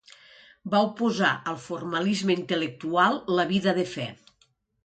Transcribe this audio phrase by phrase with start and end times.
[0.75, 4.09] Va oposar al formalisme intel·lectual la vida de fe.